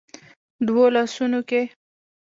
[0.65, 1.61] دوو لاسونو کې